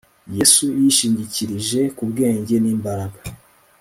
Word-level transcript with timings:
Yesu 0.37 0.65
yishingikirije 0.81 1.79
ku 1.95 2.03
bwenge 2.09 2.55
nimbaraga 2.59 3.19